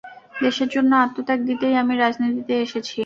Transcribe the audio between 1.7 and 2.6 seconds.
আমি রাজনীতিতে